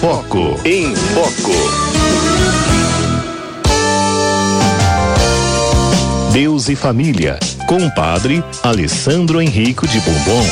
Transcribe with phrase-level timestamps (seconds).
[0.00, 0.58] Foco.
[0.64, 1.52] Em Foco.
[6.32, 7.38] Deus e Família,
[7.68, 10.42] com o padre Alessandro Henrico de Bombom.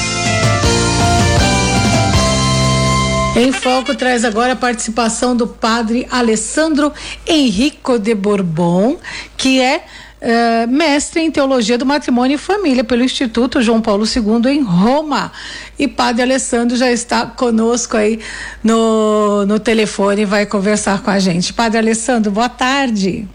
[3.38, 6.92] Em Foco traz agora a participação do padre Alessandro
[7.26, 8.98] Henrico de Bourbon,
[9.34, 9.82] que é
[10.20, 15.32] uh, mestre em teologia do matrimônio e família pelo Instituto João Paulo II em Roma.
[15.78, 18.20] E Padre Alessandro já está conosco aí
[18.62, 21.52] no, no telefone e vai conversar com a gente.
[21.52, 23.26] Padre Alessandro, boa tarde.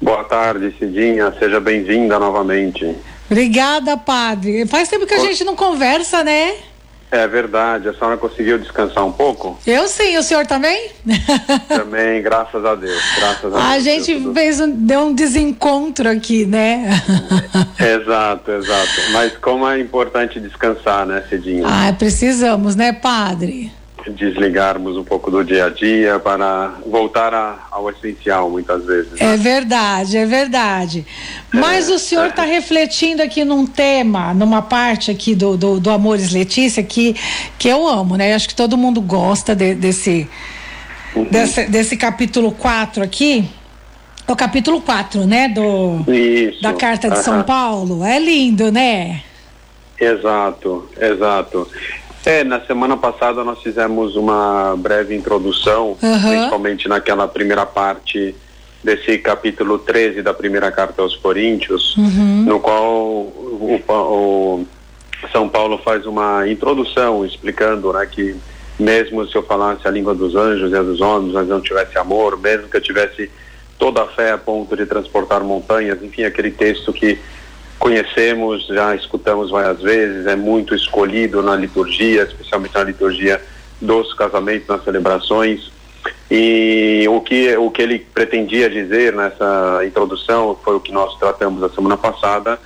[0.00, 1.32] Boa tarde, Cidinha.
[1.38, 2.96] Seja bem-vinda novamente.
[3.30, 4.66] Obrigada, padre.
[4.66, 6.54] Faz tempo que a gente não conversa, né?
[7.10, 7.88] É verdade.
[7.88, 9.58] A senhora conseguiu descansar um pouco?
[9.66, 10.16] Eu sim.
[10.16, 10.90] O senhor também?
[11.68, 13.00] Também, graças a Deus.
[13.16, 13.84] Graças a, a Deus.
[13.84, 16.90] gente fez um, deu um desencontro aqui, né?
[17.78, 19.12] exato, exato.
[19.12, 21.64] Mas como é importante descansar, né, Cidinha?
[21.66, 23.72] Ah, precisamos, né, padre?
[24.08, 29.12] Desligarmos um pouco do dia a dia para voltar a, ao essencial muitas vezes.
[29.12, 29.34] Né?
[29.34, 31.06] É verdade, é verdade.
[31.52, 32.50] Mas é, o senhor está é.
[32.50, 37.14] refletindo aqui num tema, numa parte aqui do, do, do, Amores Letícia que,
[37.58, 38.34] que eu amo, né?
[38.34, 40.28] Acho que todo mundo gosta de, desse,
[41.14, 41.24] uhum.
[41.24, 43.48] desse, desse capítulo 4 aqui.
[44.26, 45.48] O capítulo 4, né?
[45.48, 46.62] Do, Isso.
[46.62, 47.22] Da Carta de uhum.
[47.22, 48.04] São Paulo.
[48.04, 49.22] É lindo, né?
[50.00, 51.68] Exato, exato.
[52.24, 56.20] É, na semana passada nós fizemos uma breve introdução, uhum.
[56.20, 58.34] principalmente naquela primeira parte
[58.84, 62.44] desse capítulo 13 da primeira carta aos Coríntios, uhum.
[62.44, 64.66] no qual o, o,
[65.32, 68.36] São Paulo faz uma introdução explicando né, que
[68.78, 71.98] mesmo se eu falasse a língua dos anjos e a dos homens, mas não tivesse
[71.98, 73.30] amor, mesmo que eu tivesse
[73.78, 77.18] toda a fé a ponto de transportar montanhas, enfim, aquele texto que
[77.80, 83.40] conhecemos, já escutamos várias vezes, é muito escolhido na liturgia, especialmente na liturgia
[83.80, 85.72] dos casamentos, nas celebrações.
[86.30, 91.62] E o que, o que ele pretendia dizer nessa introdução, foi o que nós tratamos
[91.62, 92.58] a semana passada,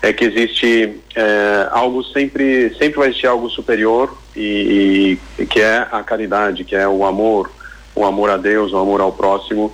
[0.00, 5.86] é que existe é, algo sempre, sempre vai existir algo superior e, e, que é
[5.90, 7.50] a caridade, que é o amor,
[7.94, 9.72] o amor a Deus, o amor ao próximo.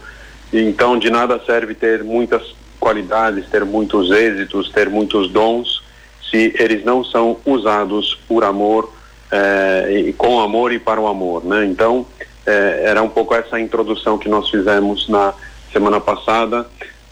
[0.50, 5.83] Então, de nada serve ter muitas qualidades, ter muitos êxitos, ter muitos dons,
[6.31, 8.93] se eles não são usados por amor,
[9.31, 11.65] eh, e com amor e para o amor, né?
[11.67, 12.06] Então,
[12.47, 15.34] eh, era um pouco essa introdução que nós fizemos na
[15.72, 16.67] semana passada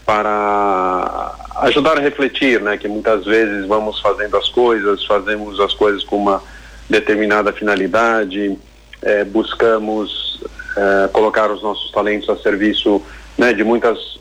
[0.05, 2.77] para ajudar a refletir, né?
[2.77, 6.41] Que muitas vezes vamos fazendo as coisas, fazemos as coisas com uma
[6.89, 8.57] determinada finalidade,
[9.01, 10.41] eh, buscamos
[10.75, 13.01] eh, colocar os nossos talentos a serviço
[13.37, 14.19] né, de muitas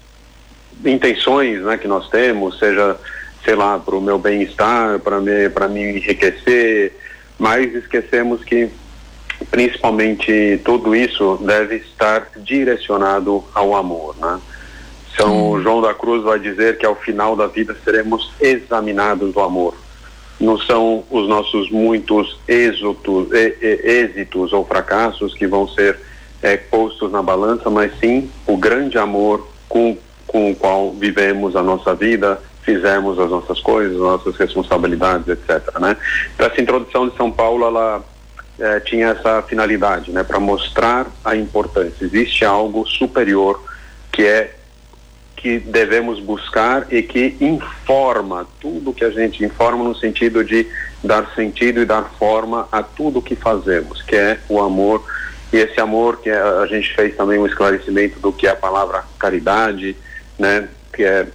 [0.84, 2.96] intenções né, que nós temos, seja,
[3.44, 6.92] sei lá, para o meu bem-estar, para me, me enriquecer,
[7.38, 8.70] mas esquecemos que
[9.50, 14.40] principalmente tudo isso deve estar direcionado ao amor, né?
[15.16, 19.74] São João da Cruz vai dizer que ao final da vida seremos examinados do amor.
[20.38, 25.98] Não são os nossos muitos êxitos, êxitos ou fracassos que vão ser
[26.42, 31.62] é, postos na balança, mas sim o grande amor com com o qual vivemos a
[31.62, 35.78] nossa vida, fizemos as nossas coisas, as nossas responsabilidades, etc.
[35.78, 35.96] Né?
[36.34, 38.04] Então, essa introdução de São Paulo, ela
[38.58, 42.04] é, tinha essa finalidade, né, para mostrar a importância.
[42.04, 43.62] Existe algo superior
[44.10, 44.54] que é
[45.36, 50.66] que devemos buscar e que informa tudo que a gente informa no sentido de
[51.04, 55.04] dar sentido e dar forma a tudo que fazemos, que é o amor
[55.52, 59.04] e esse amor que a gente fez também um esclarecimento do que é a palavra
[59.18, 59.96] caridade,
[60.38, 61.26] né, que é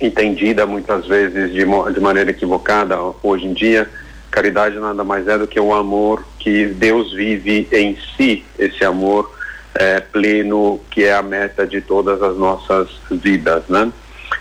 [0.00, 3.88] entendida muitas vezes de, de maneira equivocada hoje em dia.
[4.30, 9.30] Caridade nada mais é do que o amor que Deus vive em si, esse amor
[9.74, 13.92] é, pleno que é a meta de todas as nossas vidas, né?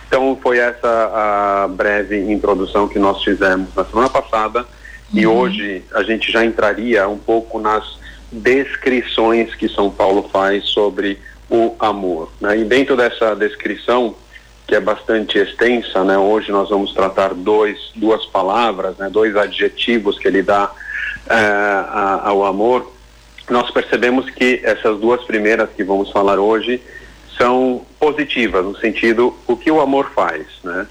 [0.08, 4.66] Então foi essa a breve introdução que nós fizemos na semana passada uhum.
[5.20, 8.00] e hoje a gente já entraria um pouco nas
[8.32, 11.20] descrições que São Paulo faz sobre
[11.52, 12.32] o amor.
[12.40, 12.59] Né?
[12.59, 14.16] E dentro dessa descrição,
[14.66, 16.18] que é bastante extensa, né?
[16.18, 19.09] hoje nós vamos tratar dois, duas palavras, né?
[19.09, 20.72] dois adjetivos que ele dá
[21.30, 22.90] a, ao amor,
[23.50, 26.82] nós percebemos que essas duas primeiras que vamos falar hoje
[27.38, 30.46] são positivas, no sentido o que o amor faz.
[30.64, 30.88] Né?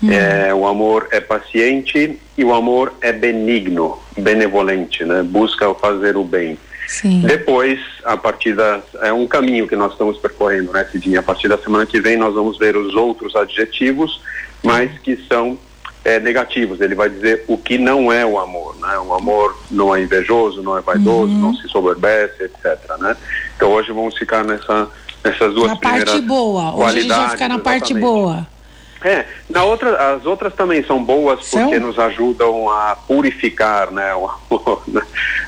[0.00, 0.12] Hum.
[0.12, 5.24] É, o amor é paciente e o amor é benigno, benevolente, né?
[5.24, 6.56] busca fazer o bem.
[6.86, 7.20] Sim.
[7.20, 8.80] Depois, a partir da.
[9.00, 11.20] É um caminho que nós estamos percorrendo, né, Cidinha?
[11.20, 14.20] A partir da semana que vem, nós vamos ver os outros adjetivos,
[14.62, 15.58] mas que são
[16.04, 16.80] é, negativos.
[16.80, 18.98] Ele vai dizer o que não é o amor, né?
[18.98, 21.40] O amor não é invejoso, não é vaidoso, uhum.
[21.40, 22.78] não se soberbece, etc.
[22.98, 23.16] Né?
[23.56, 24.88] Então hoje vamos ficar nessa,
[25.24, 26.74] nessas duas na primeiras parte boa.
[26.74, 27.62] Hoje a gente vai ficar na exatamente.
[27.62, 28.53] parte boa.
[29.04, 31.64] É, na outra, as outras também são boas são?
[31.64, 35.02] porque nos ajudam a purificar, né, o amor, né?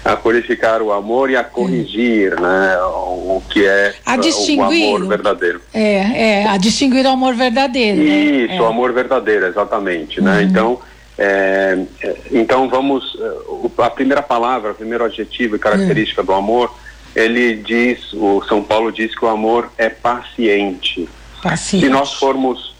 [0.04, 2.42] a purificar o amor e a corrigir, hum.
[2.42, 5.62] né, o, o, que é a distinguir, o amor verdadeiro.
[5.72, 7.96] É, é, a distinguir o amor verdadeiro.
[7.96, 8.04] Né?
[8.04, 8.60] Isso, né?
[8.60, 10.36] o amor verdadeiro, exatamente, né?
[10.36, 10.42] né?
[10.42, 10.78] Então,
[11.16, 16.26] é, é, então vamos, é, a primeira palavra, o primeiro adjetivo e característica uhum.
[16.26, 16.74] do amor,
[17.14, 21.08] ele diz, o São Paulo diz que o amor é paciente.
[21.42, 21.86] Paciente.
[21.86, 22.75] Se nós formos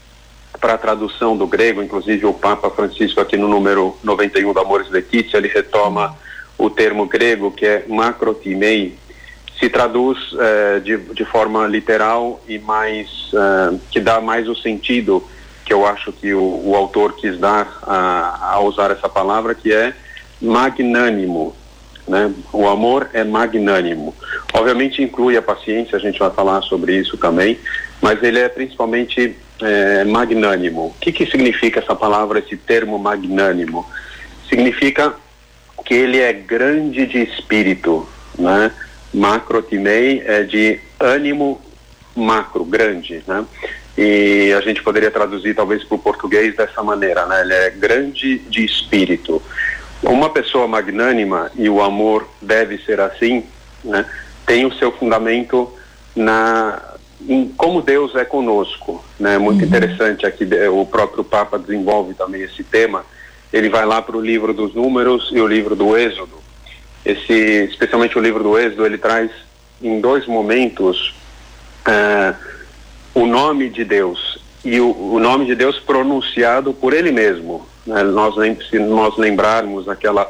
[0.67, 4.91] para a tradução do grego, inclusive o Papa Francisco aqui no número 91 do Amores
[4.91, 6.19] Letícia, ele retoma
[6.59, 8.99] o termo grego que é macrotimei,
[9.61, 15.23] se traduz eh, de, de forma literal e mais eh, que dá mais o sentido
[15.65, 19.73] que eu acho que o, o autor quis dar a, a, usar essa palavra que
[19.73, 19.95] é
[20.43, 21.55] magnânimo,
[22.09, 22.35] né?
[22.53, 24.13] O amor é magnânimo.
[24.53, 27.57] Obviamente inclui a paciência, a gente vai falar sobre isso também,
[28.03, 30.87] mas ele é principalmente é, magnânimo.
[30.87, 33.87] O que, que significa essa palavra, esse termo magnânimo?
[34.49, 35.14] Significa
[35.85, 38.08] que ele é grande de espírito,
[38.38, 38.73] né?
[39.14, 41.61] Macrotimei é de ânimo
[42.14, 43.44] macro, grande, né?
[43.97, 47.41] E a gente poderia traduzir talvez para o português dessa maneira, né?
[47.43, 49.41] Ele é grande de espírito.
[50.03, 53.44] Uma pessoa magnânima, e o amor deve ser assim,
[53.82, 54.05] né?
[54.44, 55.73] Tem o seu fundamento
[56.14, 56.95] na,
[57.29, 59.39] em como Deus é conosco, né?
[59.39, 59.67] Muito uhum.
[59.67, 63.05] interessante aqui o próprio Papa desenvolve também esse tema.
[63.53, 66.37] Ele vai lá para o livro dos Números e o livro do Êxodo.
[67.05, 67.33] Esse,
[67.71, 69.31] especialmente o livro do Êxodo, ele traz
[69.81, 71.15] em dois momentos
[71.87, 72.37] uh,
[73.15, 77.67] o nome de Deus e o, o, nome de Deus pronunciado por Ele mesmo.
[77.87, 78.03] Né?
[78.03, 78.35] Nós
[78.69, 80.29] se nós lembrarmos aquela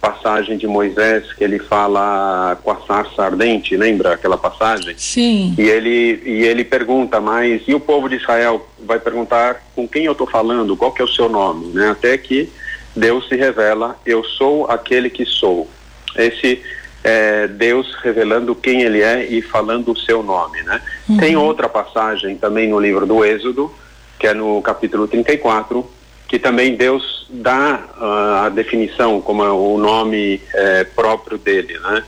[0.00, 4.94] passagem de Moisés que ele fala com a sarça ardente, lembra aquela passagem?
[4.96, 5.54] Sim.
[5.58, 10.04] E ele e ele pergunta, mas e o povo de Israel vai perguntar com quem
[10.04, 11.90] eu estou falando, qual que é o seu nome, né?
[11.90, 12.48] Até que
[12.94, 15.68] Deus se revela, eu sou aquele que sou.
[16.16, 16.62] Esse
[17.04, 20.80] é, Deus revelando quem ele é e falando o seu nome, né?
[21.08, 21.16] Uhum.
[21.18, 23.72] Tem outra passagem também no livro do Êxodo,
[24.18, 25.88] que é no capítulo 34,
[26.28, 32.02] que também Deus dá uh, a definição como é o nome é, próprio dele, né?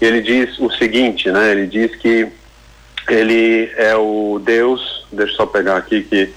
[0.00, 1.52] Ele diz o seguinte, né?
[1.52, 2.28] Ele diz que
[3.08, 6.30] ele é o Deus, deixa eu só pegar aqui que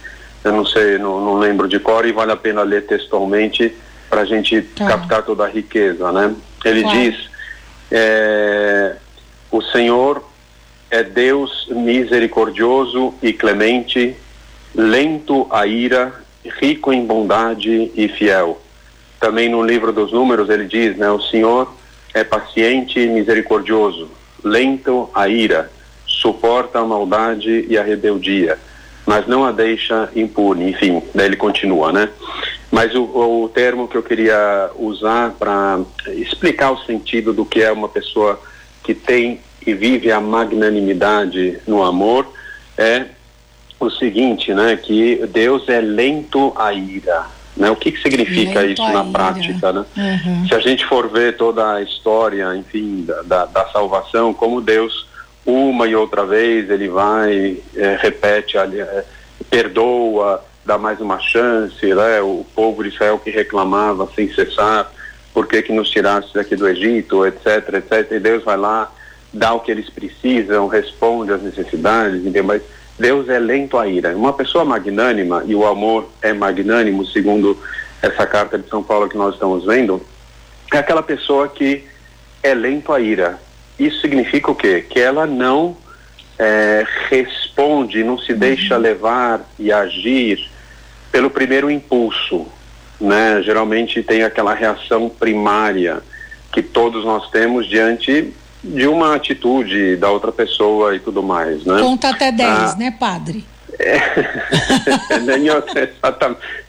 [0.44, 3.76] eu não sei, não, não lembro de cor e vale a pena ler textualmente
[4.10, 4.88] para a gente tá.
[4.88, 6.34] captar toda a riqueza, né?
[6.64, 7.00] Ele claro.
[7.00, 7.30] diz,
[7.92, 8.96] é,
[9.52, 10.24] o Senhor
[10.90, 14.16] é Deus misericordioso e clemente,
[14.74, 16.25] lento à ira
[16.60, 18.62] rico em bondade e fiel.
[19.20, 21.74] Também no livro dos Números ele diz, né, o Senhor
[22.14, 24.10] é paciente e misericordioso,
[24.44, 25.72] lento à ira,
[26.06, 28.58] suporta a maldade e a rebeldia,
[29.06, 30.72] mas não a deixa impune.
[30.72, 32.10] Enfim, daí ele continua, né?
[32.72, 37.72] Mas o, o termo que eu queria usar para explicar o sentido do que é
[37.72, 38.40] uma pessoa
[38.84, 42.28] que tem e vive a magnanimidade no amor
[42.78, 43.06] é
[43.80, 47.26] o seguinte, né, que Deus é lento à ira.
[47.56, 47.70] Né?
[47.70, 49.12] O que, que significa lento isso na ira.
[49.12, 49.74] prática?
[49.74, 49.86] Né?
[49.98, 50.48] Uhum.
[50.48, 55.08] Se a gente for ver toda a história, enfim, da, da, da, salvação, como Deus,
[55.46, 59.06] uma e outra vez, ele vai, é, repete, é,
[59.50, 62.22] perdoa, dá mais uma chance, né?
[62.22, 64.92] o povo de Israel que reclamava sem cessar,
[65.34, 68.92] por que, que nos tirasse daqui do Egito, etc, etc, e Deus vai lá,
[69.34, 72.44] dá o que eles precisam, responde às necessidades, entendeu?
[72.46, 72.62] mas
[72.98, 74.16] Deus é lento à ira.
[74.16, 77.58] Uma pessoa magnânima, e o amor é magnânimo, segundo
[78.02, 80.02] essa carta de São Paulo que nós estamos vendo,
[80.74, 81.84] é aquela pessoa que
[82.42, 83.40] é lento à ira.
[83.78, 84.86] Isso significa o quê?
[84.88, 85.76] Que ela não
[86.40, 90.50] é, responde, não se deixa levar e agir
[91.12, 92.46] pelo primeiro impulso.
[93.00, 93.42] Né?
[93.42, 96.02] Geralmente tem aquela reação primária
[96.52, 98.34] que todos nós temos diante
[98.66, 101.80] de uma atitude da outra pessoa e tudo mais, né?
[101.80, 103.46] Conta até 10, ah, né, padre?
[103.78, 103.98] É,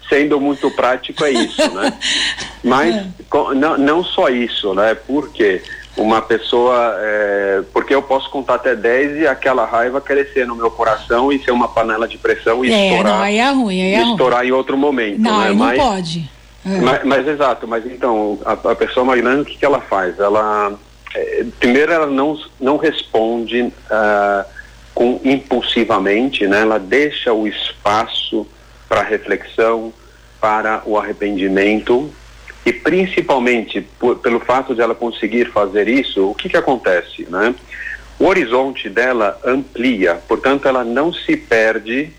[0.08, 1.92] sendo muito prático é isso, né?
[2.62, 3.06] Mas é.
[3.54, 4.94] não, não só isso, né?
[4.94, 5.62] Porque
[5.96, 10.70] uma pessoa, é, porque eu posso contar até 10 e aquela raiva crescer no meu
[10.70, 13.14] coração e ser uma panela de pressão e é, estourar.
[13.14, 14.48] Não, aí é ruim, aí é estourar ruim.
[14.48, 15.20] em outro momento.
[15.20, 15.48] Não, né?
[15.48, 16.30] aí não mas, pode.
[16.66, 16.80] É.
[16.80, 20.18] Mas, mas, exato, mas então, a, a pessoa magnânima, o que, que ela faz?
[20.18, 20.74] Ela
[21.58, 24.44] primeiro ela não, não responde uh,
[24.94, 26.62] com impulsivamente, né?
[26.62, 28.46] ela deixa o espaço
[28.88, 29.92] para reflexão,
[30.40, 32.10] para o arrependimento
[32.64, 37.54] e principalmente por, pelo fato de ela conseguir fazer isso, o que que acontece, né?
[38.18, 42.10] O horizonte dela amplia, portanto ela não se perde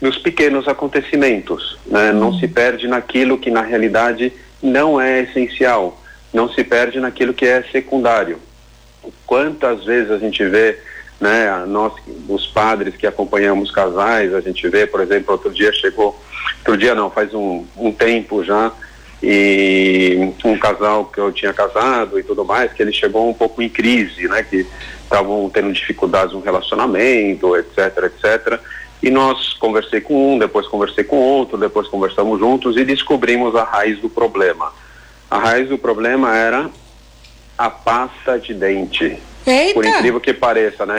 [0.00, 2.12] nos pequenos acontecimentos, né?
[2.12, 5.97] Não se perde naquilo que na realidade não é essencial,
[6.32, 8.38] não se perde naquilo que é secundário.
[9.26, 10.78] Quantas vezes a gente vê,
[11.20, 11.92] né, nós,
[12.28, 16.20] os padres que acompanhamos casais, a gente vê, por exemplo, outro dia chegou,
[16.58, 18.72] outro dia não, faz um, um tempo já,
[19.22, 23.60] e um casal que eu tinha casado e tudo mais, que ele chegou um pouco
[23.60, 24.66] em crise, né, que
[25.02, 28.60] estavam tendo dificuldades no relacionamento, etc, etc.
[29.02, 33.64] E nós conversei com um, depois conversei com outro, depois conversamos juntos e descobrimos a
[33.64, 34.72] raiz do problema.
[35.30, 36.70] A raiz do problema era
[37.56, 39.18] a pasta de dente.
[39.46, 39.74] Eita.
[39.74, 40.98] Por incrível que pareça, né?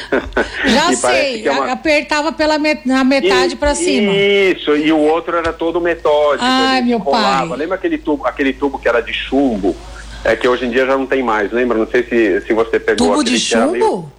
[0.66, 1.72] Já sei, é uma...
[1.72, 2.86] apertava pela met...
[2.86, 4.12] na metade para cima.
[4.12, 6.44] Isso, e o outro era todo metódico.
[6.44, 7.48] Ai, meu pai.
[7.56, 9.74] Lembra aquele tubo, aquele tubo que era de chumbo?
[10.22, 11.78] É que hoje em dia já não tem mais, lembra?
[11.78, 14.12] Não sei se, se você pegou Tubo de chumbo?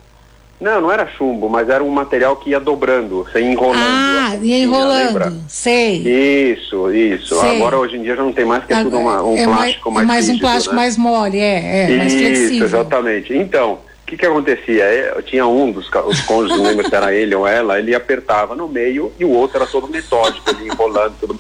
[0.62, 3.80] Não, não era chumbo, mas era um material que ia dobrando, você ia enrolando.
[3.80, 6.54] Ah, ia enrolando, sei.
[6.54, 7.40] Isso, isso.
[7.40, 7.56] Sei.
[7.56, 9.90] Agora hoje em dia já não tem mais, que é tudo uma, um é plástico
[9.92, 10.82] mais, mais É mais rígido, um plástico né?
[10.82, 12.54] mais mole, é, é mais flexível.
[12.54, 13.36] Isso, exatamente.
[13.36, 14.84] Então, o que que acontecia?
[14.84, 18.56] Eu tinha um dos os cônjuges, não lembro se era ele ou ela, ele apertava
[18.56, 21.40] no meio e o outro era todo metódico, ali enrolando tudo.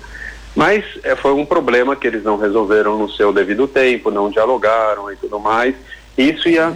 [0.56, 5.12] Mas é, foi um problema que eles não resolveram no seu devido tempo, não dialogaram
[5.12, 5.76] e tudo mais.
[6.18, 6.76] Isso ia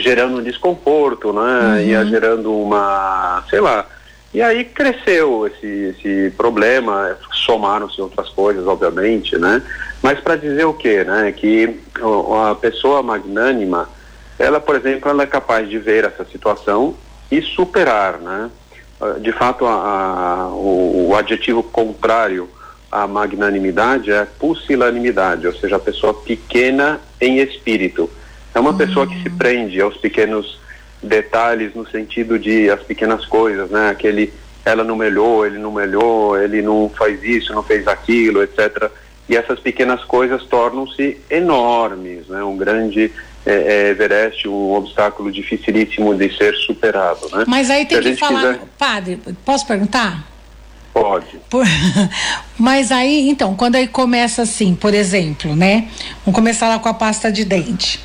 [0.00, 1.40] gerando um desconforto, né?
[1.40, 1.80] Uhum.
[1.80, 3.86] Ia gerando uma, sei lá.
[4.32, 9.62] E aí cresceu esse, esse problema, somaram-se outras coisas, obviamente, né?
[10.02, 11.32] Mas para dizer o quê, né?
[11.32, 11.80] Que
[12.50, 13.88] a pessoa magnânima,
[14.38, 16.94] ela, por exemplo, ela é capaz de ver essa situação
[17.30, 18.50] e superar, né?
[19.20, 22.48] De fato, a, a, o, o adjetivo contrário
[22.90, 28.10] à magnanimidade é pusilanimidade, ou seja, a pessoa pequena em espírito.
[28.54, 30.60] É uma pessoa que se prende aos pequenos
[31.02, 33.90] detalhes no sentido de as pequenas coisas, né?
[33.90, 34.32] Aquele
[34.64, 38.90] ela não melhorou, ele não melhorou, ele não faz isso, não fez aquilo, etc.
[39.28, 42.42] E essas pequenas coisas tornam-se enormes, né?
[42.42, 43.12] Um grande
[43.44, 47.44] é, é, Everest, um obstáculo dificilíssimo de ser superado, né?
[47.46, 48.60] Mas aí tem que falar, quiser...
[48.78, 50.26] padre, posso perguntar?
[50.94, 51.40] Pode.
[51.50, 51.66] Por...
[52.56, 55.88] Mas aí, então, quando aí começa assim, por exemplo, né?
[56.24, 58.00] Vamos começar lá com a pasta de dente.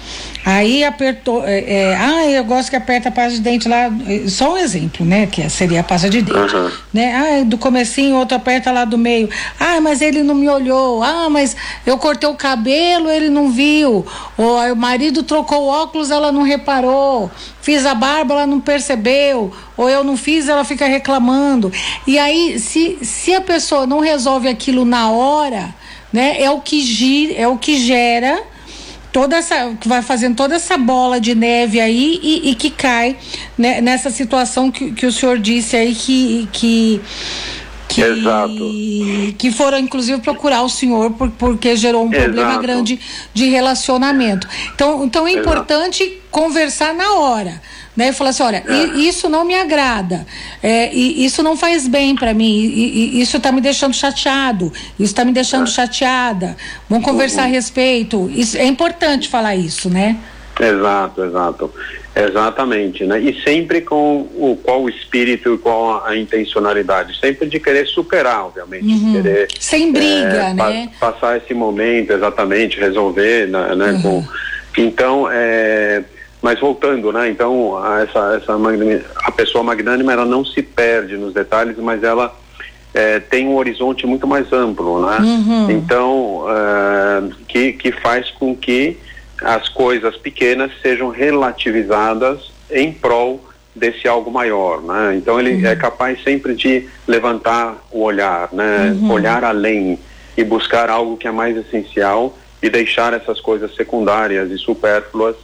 [0.45, 3.89] Aí apertou, é, é, ah, eu gosto que aperta a pasta de dente lá,
[4.27, 6.71] só um exemplo, né, que seria a pasta de dente, uhum.
[6.93, 9.29] né, ah, do comecinho, outro aperta lá do meio,
[9.59, 14.05] ah, mas ele não me olhou, ah, mas eu cortei o cabelo, ele não viu,
[14.37, 17.29] ou o marido trocou o óculos, ela não reparou,
[17.61, 21.71] fiz a barba, ela não percebeu, ou eu não fiz, ela fica reclamando,
[22.07, 25.75] e aí, se, se a pessoa não resolve aquilo na hora,
[26.13, 28.41] né, é o que gira, é o que gera
[29.11, 33.17] toda essa que vai fazendo toda essa bola de neve aí e, e que cai
[33.57, 37.01] né, nessa situação que, que o senhor disse aí que que
[37.89, 38.71] que, Exato.
[39.37, 42.23] que foram inclusive procurar o senhor por, porque gerou um Exato.
[42.23, 42.99] problema grande
[43.33, 44.47] de relacionamento.
[44.75, 46.21] Então, então é importante Exato.
[46.29, 47.61] conversar na hora
[47.99, 48.09] né?
[48.09, 48.97] E falar assim, olha, é.
[48.97, 50.25] isso não me agrada,
[50.63, 55.11] é, isso não faz bem para mim, e, e, isso está me deixando chateado, isso
[55.11, 55.71] está me deixando é.
[55.71, 56.55] chateada.
[56.89, 57.47] Vamos conversar uhum.
[57.49, 58.31] a respeito.
[58.33, 60.15] Isso é importante falar isso, né?
[60.57, 61.73] Exato, exato.
[62.25, 63.19] Exatamente, né?
[63.19, 67.85] E sempre com o qual o espírito e qual a, a intencionalidade, sempre de querer
[67.87, 69.13] superar, obviamente, uhum.
[69.13, 70.89] querer sem briga, é, né?
[70.99, 73.91] Pa passar esse momento, exatamente, resolver, né?
[73.91, 74.01] Uhum.
[74.01, 74.27] Com,
[74.77, 76.03] então, é,
[76.41, 77.29] mas voltando, né?
[77.29, 78.57] Então, a essa, essa
[79.23, 82.33] a pessoa magnânima, ela não se perde nos detalhes, mas ela
[82.93, 85.17] é, tem um horizonte muito mais amplo, né?
[85.19, 85.71] Uhum.
[85.71, 88.97] Então, é, que, que faz com que
[89.41, 93.43] as coisas pequenas sejam relativizadas em prol
[93.75, 95.15] desse algo maior, né?
[95.15, 95.65] Então ele uhum.
[95.65, 98.95] é capaz sempre de levantar o olhar, né?
[98.99, 99.11] Uhum.
[99.11, 99.97] Olhar além
[100.35, 105.35] e buscar algo que é mais essencial e deixar essas coisas secundárias e supérfluas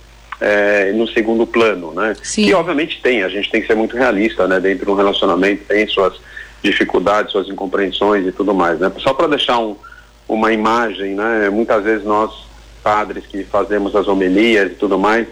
[0.41, 2.13] é, no segundo plano, né?
[2.21, 2.45] Sim.
[2.45, 4.59] Que obviamente tem, a gente tem que ser muito realista, né?
[4.59, 6.19] Dentro de um relacionamento tem suas
[6.61, 8.91] dificuldades, suas incompreensões e tudo mais, né?
[8.97, 9.77] Só para deixar um,
[10.27, 11.49] uma imagem, né?
[11.49, 12.44] Muitas vezes nós
[12.85, 15.25] padres que fazemos as homilias e tudo mais,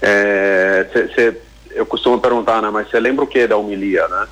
[0.00, 1.36] é, cê, cê,
[1.72, 2.70] eu costumo perguntar, né?
[2.70, 4.28] Mas você lembra o que da homilia, né?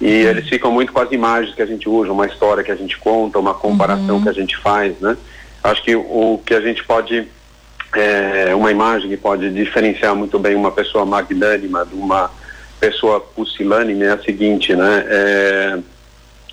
[0.00, 0.30] E uhum.
[0.30, 2.96] eles ficam muito com as imagens que a gente usa, uma história que a gente
[2.96, 4.22] conta, uma comparação uhum.
[4.22, 5.16] que a gente faz, né?
[5.64, 7.26] Acho que o que a gente pode
[7.94, 12.30] é, uma imagem que pode diferenciar muito bem uma pessoa magnânima de uma
[12.78, 15.04] pessoa pusilânime é a seguinte, né?
[15.08, 15.78] É,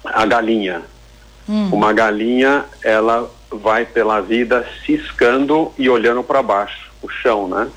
[0.04, 0.82] a galinha.
[1.50, 1.70] Hum.
[1.72, 7.68] Uma galinha, ela vai pela vida ciscando e olhando para baixo, o chão, né?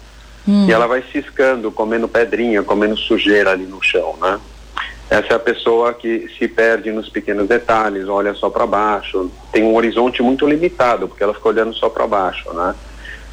[0.47, 0.67] Hum.
[0.69, 4.38] E ela vai ciscando, comendo pedrinha, comendo sujeira ali no chão, né?
[5.09, 9.62] Essa é a pessoa que se perde nos pequenos detalhes, olha só para baixo, tem
[9.62, 12.75] um horizonte muito limitado, porque ela fica olhando só para baixo, né?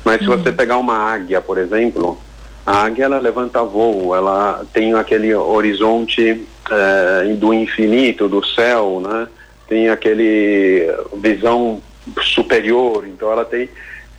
[0.06, 0.38] Mas se hum.
[0.38, 2.18] você pegar uma águia, por exemplo,
[2.66, 9.28] a águia ela levanta voo, ela tem aquele horizonte é, do infinito, do céu, né?
[9.70, 11.82] Tem aquele visão
[12.22, 13.70] superior, então ela tem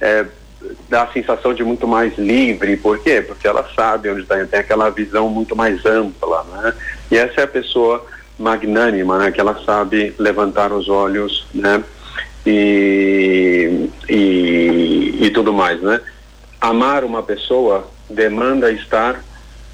[0.01, 0.25] é,
[0.89, 3.23] dá a sensação de muito mais livre, por quê?
[3.23, 6.75] Porque ela sabe onde está, tem aquela visão muito mais ampla, né?
[7.11, 8.05] E essa é a pessoa
[8.39, 9.31] magnânima, né?
[9.31, 11.83] Que ela sabe levantar os olhos, né?
[12.47, 16.01] E, e, e tudo mais, né?
[16.61, 19.23] Amar uma pessoa demanda estar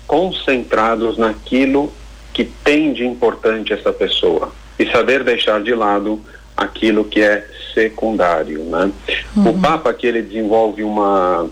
[0.07, 1.93] concentrados naquilo
[2.33, 6.21] que tem de importante essa pessoa e saber deixar de lado
[6.57, 8.91] aquilo que é secundário, né?
[9.37, 9.51] Uhum.
[9.51, 11.49] O Papa que ele desenvolve uma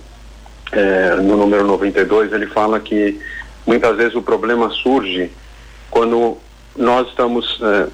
[0.72, 3.20] é, no número 92 ele fala que
[3.66, 5.30] muitas vezes o problema surge
[5.90, 6.38] quando
[6.76, 7.86] nós estamos é,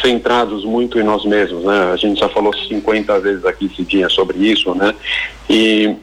[0.00, 1.90] centrados muito em nós mesmos, né?
[1.92, 4.94] A gente já falou 50 vezes aqui esse dia sobre isso, né?
[5.48, 5.96] E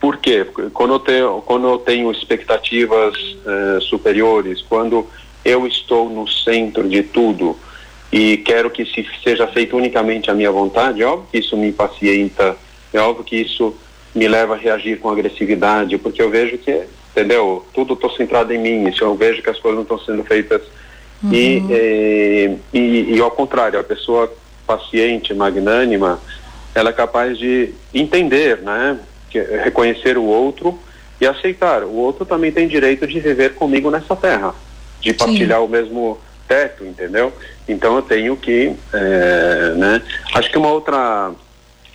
[0.00, 0.46] por quê?
[0.72, 5.06] Quando eu tenho, quando eu tenho expectativas uh, superiores, quando
[5.44, 7.56] eu estou no centro de tudo
[8.12, 11.68] e quero que se seja feito unicamente a minha vontade, é óbvio que isso me
[11.68, 12.56] impacienta,
[12.92, 13.74] é óbvio que isso
[14.14, 16.82] me leva a reagir com agressividade, porque eu vejo que,
[17.12, 17.64] entendeu?
[17.72, 20.62] Tudo estou centrado em mim, se eu vejo que as coisas não estão sendo feitas.
[21.22, 21.32] Uhum.
[21.32, 24.32] E, e, e, e ao contrário, a pessoa
[24.66, 26.20] paciente, magnânima,
[26.74, 28.98] ela é capaz de entender, né?
[29.34, 30.78] É reconhecer o outro
[31.20, 31.84] e aceitar.
[31.84, 34.54] O outro também tem direito de viver comigo nessa terra,
[35.00, 35.64] de partilhar Sim.
[35.64, 37.32] o mesmo teto, entendeu?
[37.68, 40.02] Então eu tenho que, é, né?
[40.34, 41.32] Acho que uma outra,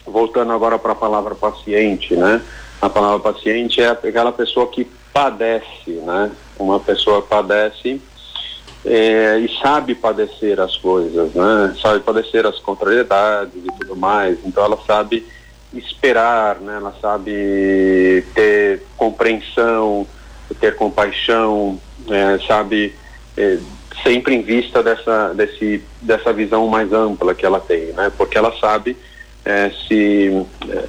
[0.06, 2.42] voltando agora para a palavra paciente, né?
[2.82, 6.32] A palavra paciente é aquela pessoa que padece, né?
[6.58, 8.02] Uma pessoa padece
[8.86, 11.76] é, e sabe padecer as coisas, né?
[11.82, 14.38] Sabe padecer as contrariedades e tudo mais.
[14.46, 15.26] Então ela sabe
[15.74, 16.78] esperar, né?
[16.78, 20.06] Ela sabe ter compreensão,
[20.60, 22.94] ter compaixão, é, sabe
[23.38, 23.58] é,
[24.04, 28.12] sempre em vista dessa desse dessa visão mais ampla que ela tem, né?
[28.18, 28.98] Porque ela sabe
[29.44, 30.84] é, se é,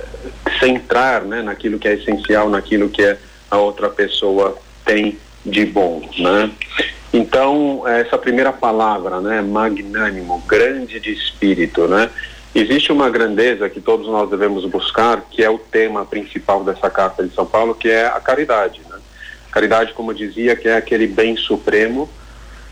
[0.58, 1.42] centrar, né?
[1.42, 3.18] Naquilo que é essencial, naquilo que é
[3.50, 6.50] a outra pessoa tem de bom, né?
[7.12, 9.40] Então essa primeira palavra, né?
[9.42, 12.10] Magnânimo, grande de espírito, né?
[12.56, 17.22] Existe uma grandeza que todos nós devemos buscar, que é o tema principal dessa carta
[17.22, 18.80] de São Paulo, que é a caridade.
[18.88, 18.95] Né?
[19.56, 22.10] Caridade, como dizia, que é aquele bem supremo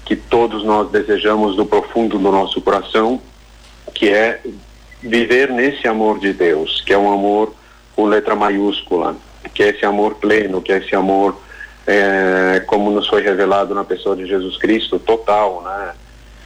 [0.05, 3.23] que todos nós desejamos do profundo do nosso coração,
[3.95, 4.39] que é
[5.01, 7.55] viver nesse amor de Deus, que é um amor
[7.97, 9.17] com letra maiúscula,
[9.55, 11.41] que é esse amor pleno, que é esse amor
[11.87, 15.95] é, como nos foi revelado na pessoa de Jesus Cristo, total, né?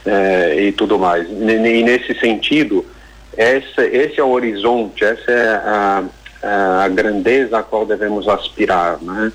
[0.05, 1.27] É, e tudo mais.
[1.29, 2.85] E nesse sentido,
[3.37, 6.03] esse, esse é o horizonte, essa é a,
[6.85, 9.33] a grandeza a qual devemos aspirar, né?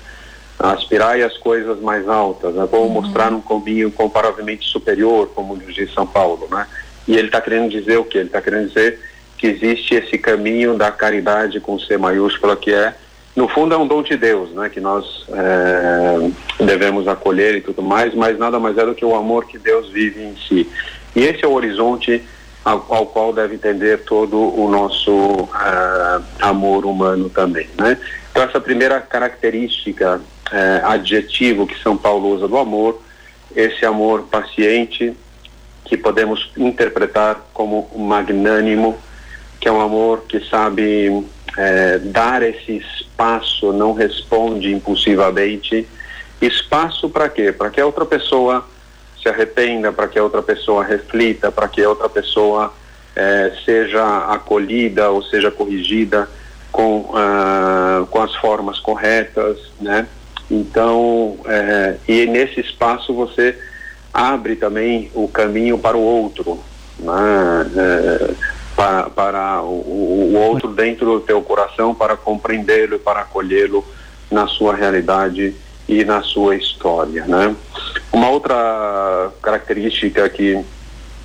[0.57, 2.67] Aspirar as coisas mais altas, né?
[2.69, 3.01] como uhum.
[3.01, 6.65] mostrar um caminho comparavelmente superior, como diz São Paulo, né?
[7.07, 8.17] E ele está querendo dizer o que?
[8.17, 8.99] Ele está querendo dizer
[9.37, 12.95] que existe esse caminho da caridade com C maiúscula, que é,
[13.35, 14.69] no fundo, é um dom de Deus, né?
[14.69, 19.13] Que nós é, devemos acolher e tudo mais, mas nada mais é do que o
[19.13, 20.67] amor que Deus vive em si.
[21.13, 22.23] E esse é o horizonte
[22.65, 27.97] ao, ao qual deve entender todo o nosso uh, amor humano também, né?
[28.31, 32.99] Então essa primeira característica, uh, adjetivo que São Paulo usa do amor,
[33.55, 35.15] esse amor paciente,
[35.85, 38.97] que podemos interpretar como magnânimo,
[39.61, 41.23] que é um amor que sabe
[41.55, 45.87] é, dar esse espaço, não responde impulsivamente.
[46.41, 47.51] Espaço para quê?
[47.51, 48.67] Para que a outra pessoa
[49.25, 52.71] se arrependa, para que a outra pessoa reflita, para que a outra pessoa
[53.15, 56.29] eh, seja acolhida ou seja corrigida
[56.71, 60.05] com, uh, com as formas corretas, né?
[60.51, 63.57] Então, eh, e nesse espaço você
[64.13, 66.59] abre também o caminho para o outro,
[66.99, 67.71] né?
[67.75, 68.33] Eh,
[68.75, 73.83] para, para o, o outro dentro do teu coração, para compreendê-lo e para acolhê-lo
[74.29, 75.55] na sua realidade
[75.87, 77.55] e na sua história, né?
[78.11, 80.63] Uma outra característica que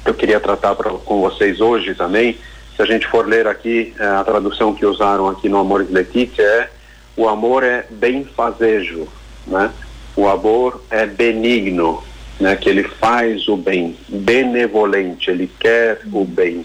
[0.04, 2.38] eu queria tratar pra, com vocês hoje também,
[2.76, 5.92] se a gente for ler aqui é, a tradução que usaram aqui no Amor de
[5.92, 6.70] Letícia é
[7.16, 9.06] o amor é benfazejo,
[9.46, 9.70] né?
[10.16, 12.02] O amor é benigno,
[12.38, 12.56] né?
[12.56, 16.64] Que ele faz o bem, benevolente, ele quer o bem.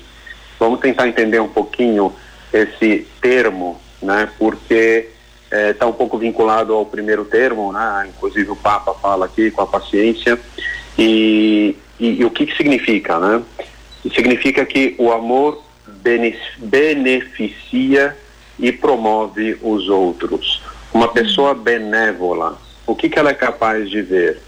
[0.58, 2.14] Vamos tentar entender um pouquinho
[2.54, 4.30] esse termo, né?
[4.40, 5.10] Porque
[5.52, 8.10] está é, um pouco vinculado ao primeiro termo, né?
[8.10, 10.40] Inclusive o Papa fala aqui com a paciência
[10.98, 13.42] e, e, e o que, que significa, né?
[14.14, 15.64] Significa que o amor
[16.58, 18.16] beneficia
[18.60, 20.62] e promove os outros.
[20.94, 24.40] Uma pessoa benévola, o que, que ela é capaz de ver?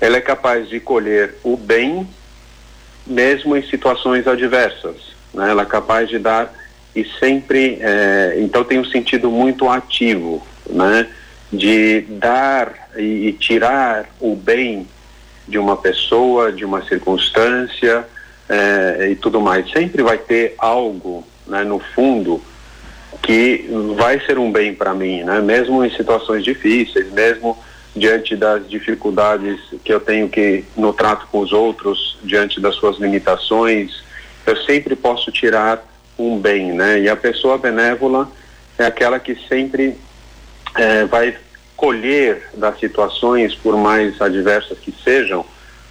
[0.00, 2.08] Ela é capaz de colher o bem
[3.06, 4.96] mesmo em situações adversas.
[5.32, 5.50] Né?
[5.50, 6.52] Ela é capaz de dar
[6.96, 11.06] e sempre, é, então tem um sentido muito ativo, né?
[11.52, 14.88] De dar e, e tirar o bem
[15.46, 18.06] de uma pessoa, de uma circunstância
[18.48, 19.70] é, e tudo mais.
[19.70, 22.42] Sempre vai ter algo, né, no fundo,
[23.22, 25.40] que vai ser um bem para mim, né?
[25.40, 27.58] Mesmo em situações difíceis, mesmo
[27.94, 32.96] diante das dificuldades que eu tenho que no trato com os outros, diante das suas
[32.98, 34.02] limitações,
[34.46, 35.84] eu sempre posso tirar
[36.18, 37.00] um bem, né?
[37.00, 38.30] E a pessoa benévola
[38.78, 39.96] é aquela que sempre
[40.74, 41.36] é, vai
[41.76, 45.44] colher das situações, por mais adversas que sejam,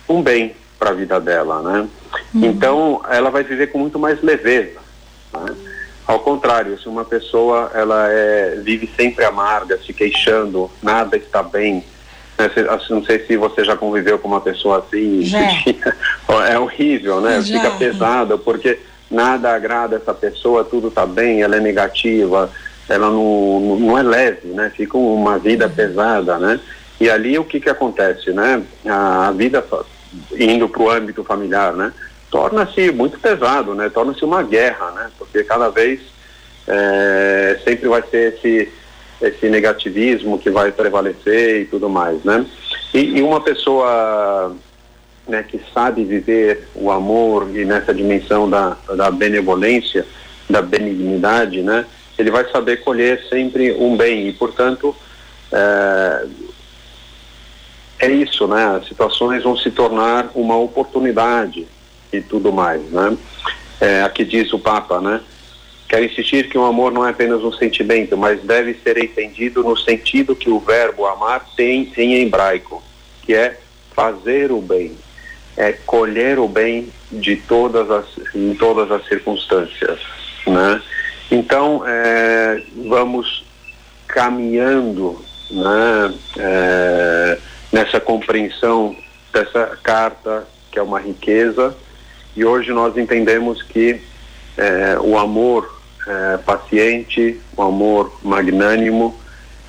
[0.09, 1.87] um bem para a vida dela, né?
[2.33, 2.45] Uhum.
[2.45, 4.79] Então, ela vai viver com muito mais leveza.
[5.33, 5.55] Né?
[6.07, 11.83] Ao contrário, se uma pessoa ela é, vive sempre amarga, se queixando, nada está bem,
[12.37, 12.51] né?
[12.89, 15.23] não sei se você já conviveu com uma pessoa assim,
[16.47, 17.41] é horrível, né?
[17.41, 17.57] Já.
[17.59, 18.79] Fica pesada, porque
[19.15, 22.51] nada agrada essa pessoa, tudo está bem, ela é negativa,
[22.87, 24.71] ela não, não é leve, né?
[24.75, 26.59] Fica uma vida pesada, né?
[26.99, 28.61] E ali o que que acontece, né?
[28.85, 29.65] A, vida
[30.37, 31.91] indo para o âmbito familiar, né?
[32.35, 33.89] torna-se muito pesado, né?
[33.89, 35.09] Torna-se uma guerra, né?
[35.17, 36.01] Porque cada vez
[36.67, 38.69] é, sempre vai ser esse
[39.21, 42.45] esse negativismo que vai prevalecer e tudo mais, né?
[42.93, 44.53] E, e uma pessoa
[45.27, 50.05] né, que sabe viver o amor e nessa dimensão da, da benevolência,
[50.49, 51.85] da benignidade, né?
[52.17, 54.95] Ele vai saber colher sempre um bem e, portanto,
[55.51, 56.27] é,
[57.99, 58.77] é isso, né?
[58.77, 61.67] As situações vão se tornar uma oportunidade
[62.13, 63.17] e tudo mais, né?
[63.81, 65.21] É, aqui diz o Papa, né?
[65.87, 69.77] Quero insistir que o amor não é apenas um sentimento, mas deve ser entendido no
[69.77, 72.81] sentido que o verbo amar tem em hebraico,
[73.21, 73.59] que é
[73.93, 74.95] fazer o bem,
[75.57, 79.99] é colher o bem de todas as, em todas as circunstâncias,
[80.45, 80.81] né?
[81.31, 83.45] Então, é, vamos
[84.07, 86.13] caminhando, né?
[86.37, 87.37] É,
[87.71, 88.95] nessa compreensão
[89.33, 91.75] dessa carta que é uma riqueza
[92.35, 94.01] e hoje nós entendemos que
[94.57, 95.73] é, o amor
[96.07, 99.17] é, paciente, o amor magnânimo,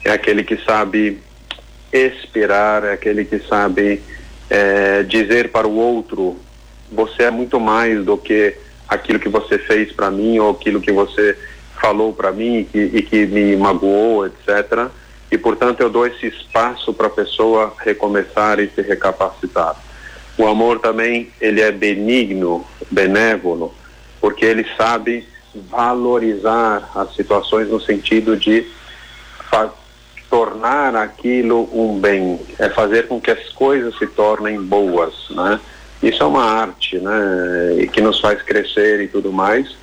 [0.04, 1.20] é aquele que sabe
[1.92, 4.02] esperar, é aquele que sabe
[4.48, 6.36] é, dizer para o outro:
[6.90, 8.56] você é muito mais do que
[8.88, 11.36] aquilo que você fez para mim ou aquilo que você
[11.80, 14.88] falou para mim e que, e que me magoou, etc.
[15.30, 19.76] E portanto eu dou esse espaço para a pessoa recomeçar e se recapacitar.
[20.38, 23.74] O amor também, ele é benigno, benévolo,
[24.20, 25.26] porque ele sabe
[25.70, 28.66] valorizar as situações no sentido de
[30.36, 35.58] tornar aquilo um bem, é fazer com que as coisas se tornem boas, né?
[36.02, 37.76] Isso é uma arte, né?
[37.78, 39.74] E que nos faz crescer e tudo mais,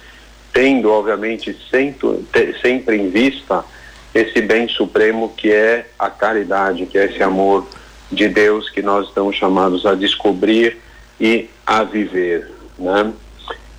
[0.53, 2.23] tendo, obviamente, sempre,
[2.61, 3.65] sempre em vista
[4.13, 7.65] esse bem supremo que é a caridade, que é esse amor
[8.11, 10.77] de Deus que nós estamos chamados a descobrir
[11.19, 13.11] e a viver, né?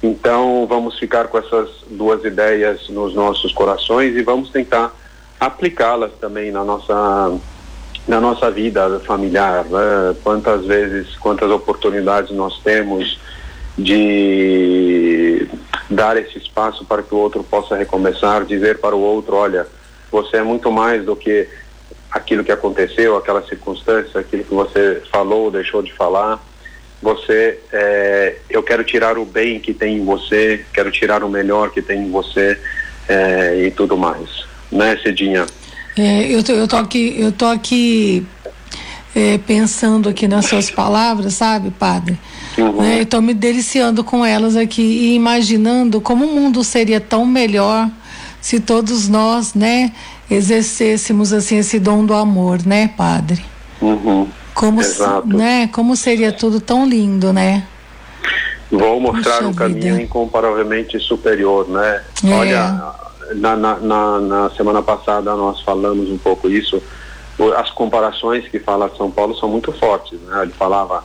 [0.02, 4.92] Então vamos ficar com essas duas ideias nos nossos corações e vamos tentar
[5.40, 7.38] aplicá-las também na nossa
[8.06, 10.14] na nossa vida familiar, né?
[10.22, 13.18] quantas vezes, quantas oportunidades nós temos
[13.78, 15.48] de
[15.88, 19.66] dar esse espaço para que o outro possa recomeçar, dizer para o outro, olha,
[20.10, 21.48] você é muito mais do que
[22.10, 26.40] aquilo que aconteceu, aquela circunstância, aquilo que você falou, deixou de falar.
[27.02, 31.70] Você, é, eu quero tirar o bem que tem em você, quero tirar o melhor
[31.70, 32.58] que tem em você
[33.08, 35.46] é, e tudo mais, né, Cidinha?
[35.96, 38.26] É, eu, tô, eu tô aqui, eu tô aqui
[39.14, 42.18] é, pensando aqui nas suas palavras, sabe, padre?
[42.58, 42.82] Uhum.
[42.82, 47.88] Né, Estou me deliciando com elas aqui e imaginando como o mundo seria tão melhor
[48.40, 49.92] se todos nós, né,
[50.30, 53.44] exercêssemos assim esse dom do amor, né, padre?
[53.80, 54.28] Uhum.
[54.54, 55.26] Como, Exato.
[55.26, 55.68] né?
[55.72, 57.64] Como seria tudo tão lindo, né?
[58.70, 60.02] Vou mostrar Puxa um caminho vida.
[60.02, 62.02] incomparavelmente superior, né?
[62.24, 62.30] É.
[62.32, 62.94] Olha,
[63.34, 66.82] na, na, na, na, semana passada nós falamos um pouco isso.
[67.56, 70.42] As comparações que fala São Paulo são muito fortes, né?
[70.42, 71.04] Ele falava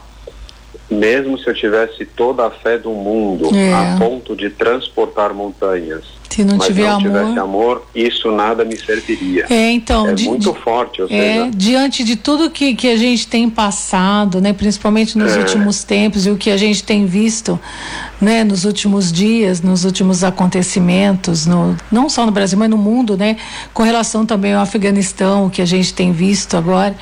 [0.90, 3.72] mesmo se eu tivesse toda a fé do mundo é.
[3.72, 8.64] a ponto de transportar montanhas, se não mas tiver não amor, tivesse amor, isso nada
[8.64, 9.46] me serviria.
[9.50, 13.26] É, então, é muito forte, ou é, seja, diante de tudo que, que a gente
[13.26, 15.38] tem passado, né, principalmente nos É.
[15.38, 17.58] últimos tempos e o que a gente tem visto,
[18.20, 23.16] né, nos últimos dias, nos últimos acontecimentos, no, não só no Brasil, mas no mundo,
[23.16, 23.36] né,
[23.74, 26.94] com relação também ao Afeganistão, o que a gente tem visto agora,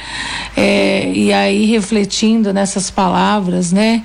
[0.56, 4.02] é, e aí refletindo nessas palavras, né,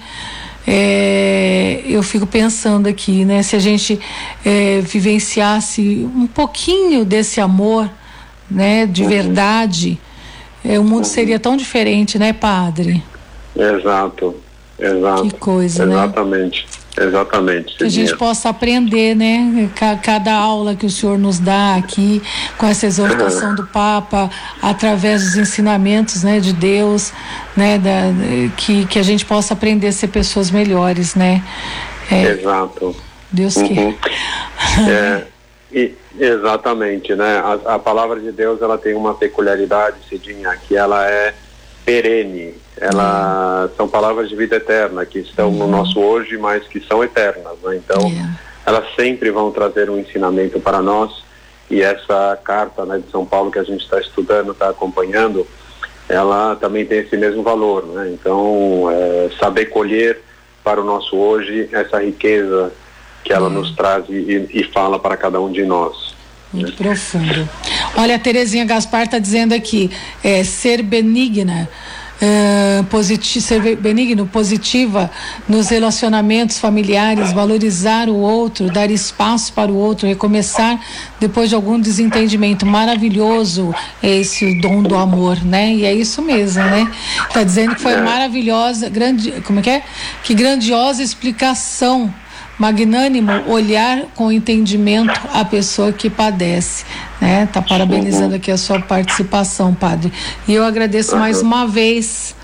[0.65, 3.43] é, eu fico pensando aqui, né?
[3.43, 3.99] Se a gente
[4.45, 7.89] é, vivenciasse um pouquinho desse amor,
[8.49, 8.85] né?
[8.85, 9.99] De verdade,
[10.63, 13.03] é, o mundo seria tão diferente, né, padre?
[13.55, 14.35] exato,
[14.79, 15.23] exato.
[15.23, 15.93] Que coisa, né?
[15.93, 16.65] Exatamente,
[16.99, 17.75] exatamente.
[17.77, 19.69] Que a gente possa aprender, né?
[19.75, 22.21] Ca- Cada aula que o senhor nos dá aqui,
[22.57, 24.29] com essa exortação do Papa,
[24.61, 27.11] através dos ensinamentos, né, de Deus,
[27.55, 27.91] né, da,
[28.57, 31.43] que que a gente possa aprender a ser pessoas melhores, né?
[32.11, 32.95] É, Exato.
[33.31, 33.95] Deus que Uhum.
[34.87, 35.23] É,
[35.71, 37.39] e- exatamente, né?
[37.65, 41.33] A, a palavra de Deus ela tem uma peculiaridade, Cidinha, que ela é
[41.85, 42.53] perene.
[42.77, 47.57] Ela são palavras de vida eterna que estão no nosso hoje, mas que são eternas,
[47.63, 47.75] né?
[47.77, 48.39] Então, Yeah.
[48.65, 51.23] elas sempre vão trazer um ensinamento para nós.
[51.69, 55.47] E essa carta né, de São Paulo que a gente está estudando, está acompanhando,
[56.09, 58.11] ela também tem esse mesmo valor, né?
[58.13, 60.21] Então, é, saber colher
[60.63, 62.71] para o nosso hoje essa riqueza
[63.23, 66.12] que ela nos traz e, e fala para cada um de nós.
[66.53, 67.49] Muito profundo.
[67.97, 69.89] Olha, a Terezinha Gaspar está dizendo aqui,
[70.23, 71.67] é, ser benigna,
[72.21, 75.09] é, positi ser be- benigno, positiva
[75.49, 80.79] nos relacionamentos familiares, valorizar o outro, dar espaço para o outro, recomeçar
[81.19, 82.65] depois de algum desentendimento.
[82.65, 85.73] Maravilhoso é esse dom do amor, né?
[85.73, 86.89] E é isso mesmo, né?
[87.27, 88.01] Está dizendo que foi É.
[88.01, 89.83] maravilhosa, grande, como é que é?
[90.23, 92.13] Que grandiosa explicação
[92.57, 96.85] magnânimo olhar com entendimento a pessoa que padece,
[97.19, 97.47] né?
[97.51, 100.11] Tá parabenizando aqui a sua participação, padre.
[100.47, 102.35] E eu agradeço mais uma vez,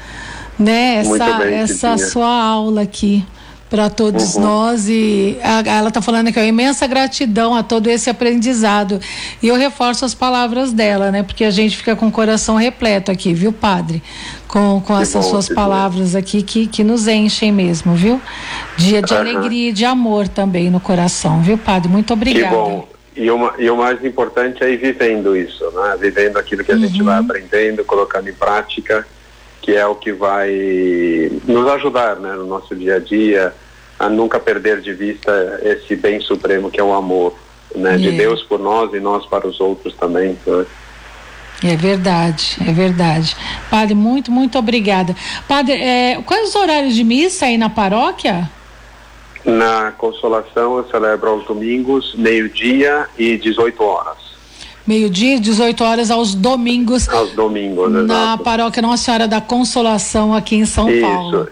[0.58, 3.26] né, essa bem, essa sua aula aqui
[3.69, 4.41] para todos Uhum.
[4.41, 8.99] nós e a- ela está falando aqui, ó, imensa gratidão a todo esse aprendizado.
[9.43, 11.21] E eu reforço as palavras dela, né?
[11.21, 14.01] Porque a gente fica com o coração repleto aqui, viu, padre?
[14.47, 15.62] Com, com Que essas bom, suas que bom.
[15.62, 18.19] palavras aqui que, que nos enchem mesmo, viu?
[18.77, 19.21] Dia de Aham.
[19.21, 21.88] alegria e de amor também no coração, viu, padre?
[21.89, 22.55] Muito Que obrigada.
[22.55, 22.88] bom.
[23.15, 25.95] E, uma, e o mais importante é ir vivendo isso, né?
[25.99, 27.05] Vivendo aquilo que a gente Uhum.
[27.05, 29.05] vai aprendendo, colocando em prática,
[29.69, 30.49] que é o que vai
[31.45, 32.34] nos ajudar, né?
[32.34, 33.53] No nosso dia a dia,
[33.99, 37.36] a nunca perder de vista esse bem supremo que é o amor,
[37.75, 37.95] né?
[37.95, 38.12] De É.
[38.13, 40.36] Deus por nós e nós para os outros também.
[40.47, 40.65] né?
[41.63, 43.38] É verdade, é verdade.
[43.69, 45.15] Padre, muito, muito obrigada.
[45.47, 48.49] Padre, é, quais os horários de missa aí na paróquia?
[49.45, 54.29] Na Consolação eu celebro aos domingos, meio-dia e 18 horas.
[54.89, 58.43] Meio-dia, 18 horas aos domingos, Aos domingos, na exato.
[58.43, 61.47] paróquia Nossa Senhora da Consolação, aqui em São Paulo.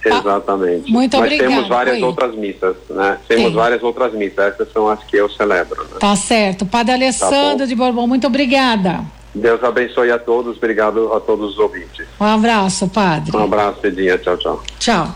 [0.00, 0.08] Isso.
[0.08, 0.90] Exatamente.
[0.90, 2.02] muito Mas obrigada, temos várias oi.
[2.02, 3.18] outras missas, né?
[3.28, 3.54] Temos Sim.
[3.54, 4.38] várias outras missas.
[4.54, 5.82] Essas são as que eu celebro.
[5.82, 5.98] Né?
[6.00, 6.64] Tá certo.
[6.64, 7.66] Padre Alessandro bom.
[7.66, 9.00] de Borbão, muito obrigada.
[9.34, 10.56] Deus abençoe a todos.
[10.56, 12.06] Obrigado a todos os ouvintes.
[12.18, 13.36] Um abraço, padre.
[13.36, 14.16] Um abraço, Edinha.
[14.16, 14.62] Tchau, tchau.
[14.78, 15.14] Tchau.